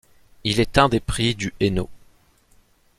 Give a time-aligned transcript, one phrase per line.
[0.43, 1.91] Il est un des Prix du Hainaut.